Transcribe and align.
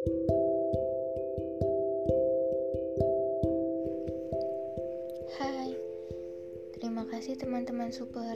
Hai, 0.00 0.08
terima 6.72 7.04
kasih 7.04 7.36
teman-teman 7.36 7.92
super 7.92 8.32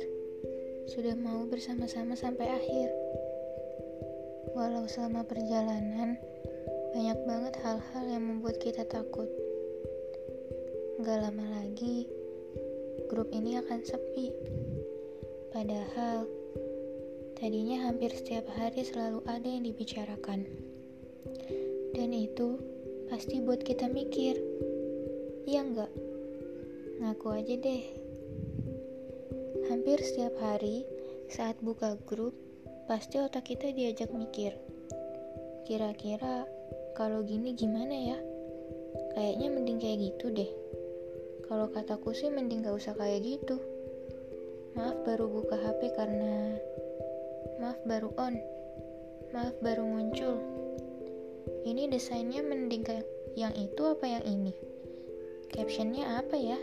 sudah 0.92 1.16
mau 1.16 1.48
bersama-sama 1.48 2.20
sampai 2.20 2.52
akhir. 2.52 2.92
Walau 4.52 4.84
selama 4.84 5.24
perjalanan 5.24 6.20
banyak 6.92 7.18
banget 7.24 7.56
hal-hal 7.64 8.04
yang 8.12 8.28
membuat 8.28 8.60
kita 8.60 8.84
takut. 8.84 9.32
Gak 11.00 11.16
lama 11.16 11.64
lagi 11.64 12.12
grup 13.08 13.32
ini 13.32 13.56
akan 13.56 13.80
sepi. 13.80 14.36
Padahal 15.48 16.28
tadinya 17.40 17.88
hampir 17.88 18.12
setiap 18.12 18.52
hari 18.52 18.84
selalu 18.84 19.24
ada 19.24 19.48
yang 19.48 19.64
dibicarakan. 19.64 20.44
Dan 21.94 22.10
itu 22.10 22.58
pasti 23.06 23.38
buat 23.38 23.62
kita 23.62 23.86
mikir. 23.86 24.36
Iya 25.44 25.60
enggak? 25.62 25.92
Ngaku 27.00 27.26
aja 27.34 27.54
deh. 27.60 27.84
Hampir 29.70 29.98
setiap 30.00 30.34
hari 30.40 30.84
saat 31.28 31.56
buka 31.60 31.96
grup, 32.04 32.36
pasti 32.86 33.20
otak 33.20 33.48
kita 33.48 33.72
diajak 33.72 34.12
mikir. 34.12 34.56
Kira-kira 35.64 36.44
kalau 36.94 37.24
gini 37.24 37.56
gimana 37.56 37.92
ya? 37.92 38.18
Kayaknya 39.14 39.48
mending 39.50 39.78
kayak 39.80 39.98
gitu 40.00 40.26
deh. 40.34 40.50
Kalau 41.44 41.68
kataku 41.70 42.16
sih 42.16 42.32
mending 42.32 42.64
gak 42.64 42.76
usah 42.78 42.96
kayak 42.96 43.20
gitu. 43.22 43.60
Maaf 44.74 44.96
baru 45.06 45.30
buka 45.30 45.54
HP 45.54 45.94
karena... 45.94 46.58
Maaf 47.62 47.78
baru 47.86 48.10
on. 48.18 48.34
Maaf 49.30 49.54
baru 49.62 49.86
muncul. 49.86 50.63
Ini 51.64 51.88
desainnya 51.88 52.44
mending 52.44 52.84
yang 53.40 53.56
itu 53.56 53.82
apa 53.88 54.04
yang 54.04 54.24
ini? 54.28 54.52
Captionnya 55.48 56.20
apa 56.20 56.36
ya? 56.36 56.60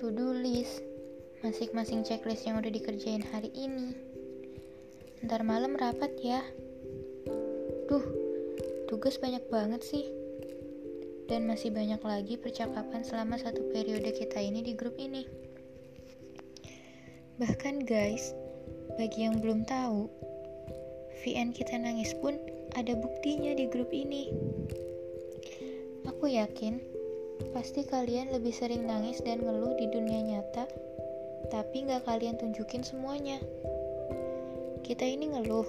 To-do 0.00 0.32
list. 0.32 0.80
Masing-masing 1.44 2.08
checklist 2.08 2.48
yang 2.48 2.56
udah 2.56 2.72
dikerjain 2.72 3.20
hari 3.20 3.52
ini. 3.52 3.92
Ntar 5.28 5.44
malam 5.44 5.76
rapat 5.76 6.16
ya. 6.24 6.40
Duh, 7.84 8.04
tugas 8.88 9.20
banyak 9.20 9.44
banget 9.52 9.84
sih. 9.84 10.08
Dan 11.28 11.44
masih 11.44 11.68
banyak 11.68 12.00
lagi 12.00 12.40
percakapan 12.40 13.04
selama 13.04 13.36
satu 13.36 13.60
periode 13.76 14.08
kita 14.16 14.40
ini 14.40 14.64
di 14.64 14.72
grup 14.72 14.96
ini. 14.96 15.28
Bahkan 17.36 17.84
guys, 17.84 18.32
bagi 18.96 19.28
yang 19.28 19.44
belum 19.44 19.68
tahu, 19.68 20.08
VN 21.24 21.52
kita 21.52 21.76
nangis 21.76 22.12
pun 22.20 22.36
ada 22.74 22.98
buktinya 22.98 23.54
di 23.54 23.70
grup 23.70 23.94
ini. 23.94 24.34
Aku 26.10 26.26
yakin 26.26 26.82
pasti 27.54 27.86
kalian 27.86 28.34
lebih 28.34 28.50
sering 28.50 28.86
nangis 28.86 29.22
dan 29.22 29.42
ngeluh 29.42 29.78
di 29.78 29.86
dunia 29.90 30.20
nyata, 30.22 30.66
tapi 31.54 31.86
nggak 31.86 32.02
kalian 32.02 32.34
tunjukin 32.34 32.82
semuanya. 32.82 33.38
Kita 34.82 35.06
ini 35.06 35.30
ngeluh, 35.32 35.66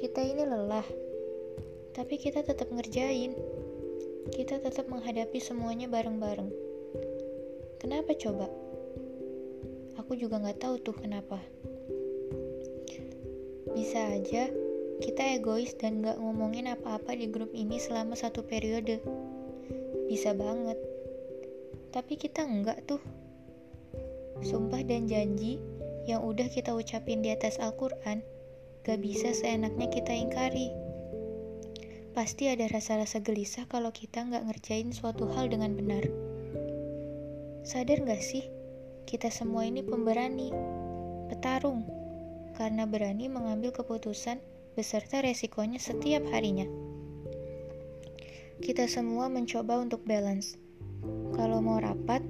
kita 0.00 0.24
ini 0.24 0.42
lelah, 0.48 0.88
tapi 1.92 2.16
kita 2.16 2.40
tetap 2.42 2.72
ngerjain. 2.72 3.36
Kita 4.26 4.58
tetap 4.58 4.90
menghadapi 4.90 5.38
semuanya 5.38 5.86
bareng-bareng. 5.86 6.50
Kenapa 7.78 8.10
coba? 8.18 8.50
Aku 10.02 10.18
juga 10.18 10.42
nggak 10.42 10.58
tahu 10.58 10.82
tuh 10.82 10.96
kenapa. 10.98 11.38
Bisa 13.70 14.18
aja 14.18 14.50
kita 14.96 15.36
egois 15.36 15.76
dan 15.76 16.00
gak 16.00 16.16
ngomongin 16.16 16.72
apa-apa 16.72 17.12
di 17.12 17.28
grup 17.28 17.52
ini 17.52 17.76
selama 17.76 18.16
satu 18.16 18.44
periode. 18.44 19.04
Bisa 20.08 20.32
banget. 20.32 20.80
Tapi 21.92 22.16
kita 22.16 22.44
enggak 22.44 22.80
tuh. 22.88 23.02
Sumpah 24.40 24.84
dan 24.84 25.08
janji 25.08 25.60
yang 26.06 26.22
udah 26.22 26.46
kita 26.48 26.72
ucapin 26.72 27.20
di 27.20 27.32
atas 27.32 27.58
Al-Quran 27.58 28.22
gak 28.86 29.02
bisa 29.02 29.34
seenaknya 29.34 29.90
kita 29.90 30.14
ingkari. 30.14 30.70
Pasti 32.14 32.48
ada 32.48 32.64
rasa-rasa 32.70 33.20
gelisah 33.20 33.68
kalau 33.68 33.92
kita 33.92 34.24
nggak 34.24 34.46
ngerjain 34.48 34.88
suatu 34.94 35.28
hal 35.36 35.52
dengan 35.52 35.76
benar. 35.76 36.06
Sadar 37.66 38.00
gak 38.06 38.22
sih, 38.22 38.46
kita 39.04 39.28
semua 39.28 39.66
ini 39.66 39.82
pemberani, 39.82 40.54
petarung, 41.28 41.82
karena 42.54 42.86
berani 42.86 43.26
mengambil 43.26 43.74
keputusan 43.74 44.38
beserta 44.76 45.24
resikonya 45.24 45.80
setiap 45.80 46.20
harinya. 46.36 46.68
Kita 48.60 48.84
semua 48.84 49.32
mencoba 49.32 49.80
untuk 49.80 50.04
balance. 50.04 50.60
Kalau 51.32 51.64
mau 51.64 51.80
rapat, 51.80 52.20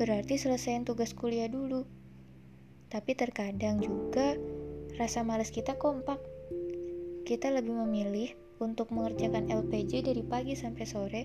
berarti 0.00 0.40
selesaiin 0.40 0.88
tugas 0.88 1.12
kuliah 1.12 1.52
dulu. 1.52 1.84
Tapi 2.88 3.12
terkadang 3.12 3.84
juga 3.84 4.40
rasa 4.96 5.20
malas 5.20 5.52
kita 5.52 5.76
kompak. 5.76 6.16
Kita 7.28 7.52
lebih 7.52 7.76
memilih 7.84 8.32
untuk 8.60 8.88
mengerjakan 8.88 9.52
LPJ 9.52 10.08
dari 10.08 10.24
pagi 10.24 10.56
sampai 10.56 10.84
sore, 10.88 11.22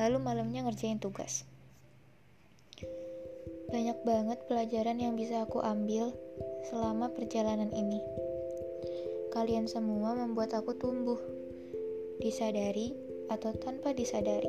lalu 0.00 0.16
malamnya 0.16 0.64
ngerjain 0.64 0.96
tugas. 0.96 1.44
Banyak 3.68 3.98
banget 4.06 4.38
pelajaran 4.48 4.96
yang 4.96 5.12
bisa 5.18 5.44
aku 5.44 5.60
ambil 5.60 6.16
selama 6.68 7.12
perjalanan 7.12 7.68
ini. 7.72 8.25
Kalian 9.36 9.68
semua 9.68 10.16
membuat 10.16 10.56
aku 10.56 10.72
tumbuh, 10.80 11.20
disadari 12.24 12.96
atau 13.28 13.52
tanpa 13.52 13.92
disadari. 13.92 14.48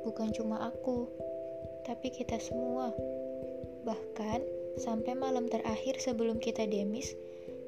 Bukan 0.00 0.32
cuma 0.32 0.64
aku, 0.64 1.12
tapi 1.84 2.08
kita 2.08 2.40
semua. 2.40 2.88
Bahkan 3.84 4.40
sampai 4.80 5.12
malam 5.12 5.52
terakhir 5.52 6.00
sebelum 6.00 6.40
kita 6.40 6.64
demis, 6.64 7.12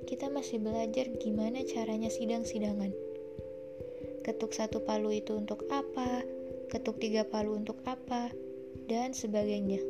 kita 0.09 0.33
masih 0.33 0.65
belajar 0.65 1.13
gimana 1.21 1.61
caranya 1.69 2.09
sidang-sidangan. 2.09 2.97
Ketuk 4.25 4.57
satu 4.57 4.81
palu 4.81 5.13
itu 5.13 5.37
untuk 5.37 5.69
apa, 5.69 6.25
ketuk 6.73 7.05
tiga 7.05 7.29
palu 7.29 7.53
untuk 7.53 7.77
apa, 7.85 8.33
dan 8.89 9.13
sebagainya. 9.13 9.85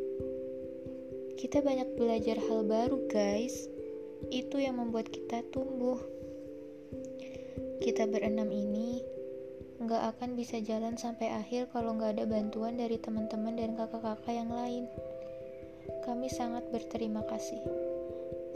Kita 1.39 1.63
banyak 1.63 1.95
belajar 1.95 2.43
hal 2.43 2.67
baru, 2.67 3.07
guys. 3.07 3.76
Itu 4.33 4.57
yang 4.59 4.81
membuat 4.81 5.13
kita 5.13 5.45
tumbuh. 5.53 6.01
Kita 7.83 8.09
berenam 8.09 8.49
ini 8.51 9.05
nggak 9.77 10.17
akan 10.17 10.41
bisa 10.41 10.57
jalan 10.65 10.97
sampai 10.97 11.29
akhir 11.37 11.69
kalau 11.69 11.93
nggak 11.95 12.17
ada 12.17 12.25
bantuan 12.25 12.81
dari 12.81 12.97
teman-teman 12.97 13.61
dan 13.61 13.77
kakak-kakak 13.77 14.33
yang 14.33 14.49
lain. 14.49 14.89
Kami 16.03 16.33
sangat 16.33 16.65
berterima 16.73 17.21
kasih. 17.29 17.61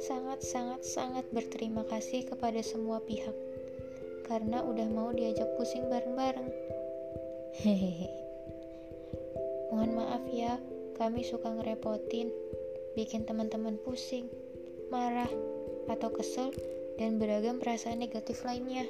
Sangat, 0.01 0.41
sangat, 0.41 0.81
sangat 0.81 1.29
berterima 1.29 1.85
kasih 1.85 2.25
kepada 2.25 2.65
semua 2.65 3.05
pihak. 3.05 3.37
Karena 4.25 4.65
udah 4.65 4.89
mau 4.89 5.13
diajak 5.13 5.47
pusing 5.61 5.85
bareng-bareng. 5.93 6.49
Hehehe. 7.61 8.09
Mohon 9.69 10.01
maaf 10.01 10.25
ya, 10.33 10.57
kami 10.97 11.21
suka 11.21 11.53
ngerepotin 11.53 12.33
bikin 12.97 13.29
teman-teman 13.29 13.77
pusing, 13.85 14.27
marah, 14.91 15.31
atau 15.89 16.11
kesel, 16.11 16.51
dan 17.01 17.17
beragam 17.17 17.63
perasaan 17.63 18.03
negatif 18.03 18.45
lainnya. 18.45 18.85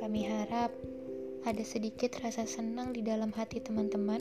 Kami 0.00 0.26
harap 0.26 0.74
ada 1.46 1.64
sedikit 1.64 2.18
rasa 2.20 2.44
senang 2.44 2.90
di 2.90 3.00
dalam 3.00 3.30
hati 3.30 3.62
teman-teman 3.62 4.20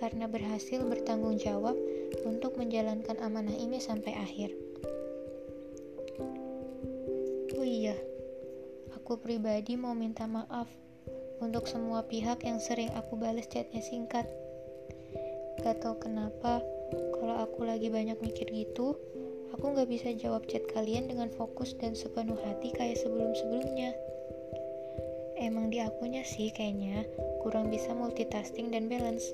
karena 0.00 0.26
berhasil 0.26 0.82
bertanggung 0.82 1.38
jawab 1.38 1.76
untuk 2.24 2.56
menjalankan 2.56 3.20
amanah 3.20 3.54
ini 3.54 3.78
sampai 3.78 4.16
akhir. 4.16 4.50
Oh 7.54 7.66
iya, 7.66 7.94
aku 8.96 9.20
pribadi 9.20 9.78
mau 9.78 9.94
minta 9.94 10.24
maaf 10.26 10.66
untuk 11.38 11.68
semua 11.68 12.04
pihak 12.08 12.42
yang 12.46 12.58
sering 12.58 12.90
aku 12.96 13.20
balas 13.20 13.46
chatnya 13.50 13.84
singkat. 13.84 14.26
Gak 15.62 15.80
tau 15.80 15.96
kenapa, 15.96 16.60
kalau 17.16 17.36
aku 17.40 17.64
lagi 17.64 17.88
banyak 17.88 18.18
mikir 18.20 18.50
gitu, 18.52 18.98
aku 19.54 19.70
gak 19.70 19.86
bisa 19.86 20.10
jawab 20.18 20.42
chat 20.50 20.66
kalian 20.74 21.06
dengan 21.06 21.30
fokus 21.30 21.78
dan 21.78 21.94
sepenuh 21.94 22.34
hati 22.42 22.74
kayak 22.74 22.98
sebelum-sebelumnya. 22.98 23.94
Emang 25.38 25.70
di 25.70 25.78
akunya 25.78 26.26
sih 26.26 26.50
kayaknya 26.50 27.06
kurang 27.38 27.70
bisa 27.70 27.94
multitasking 27.94 28.74
dan 28.74 28.90
balance. 28.90 29.30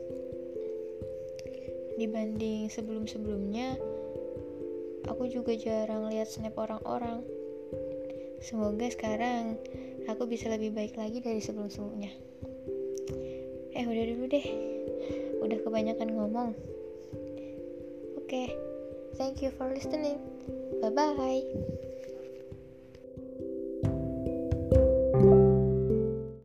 Dibanding 1.96 2.68
sebelum-sebelumnya, 2.68 3.80
aku 5.08 5.24
juga 5.32 5.56
jarang 5.56 6.12
lihat 6.12 6.28
snap 6.28 6.52
orang-orang. 6.60 7.24
Semoga 8.44 8.92
sekarang 8.92 9.56
aku 10.04 10.28
bisa 10.28 10.52
lebih 10.52 10.76
baik 10.76 11.00
lagi 11.00 11.24
dari 11.24 11.40
sebelum-sebelumnya. 11.40 12.12
Eh, 13.72 13.84
udah 13.88 14.04
dulu 14.04 14.24
deh. 14.28 14.46
Udah 15.40 15.58
kebanyakan 15.64 16.08
ngomong. 16.12 16.50
Okay, 18.24 18.52
thank 19.20 19.42
you 19.42 19.50
for 19.52 19.68
listening. 19.68 20.16
Bye 20.80 20.88
bye. 20.88 21.89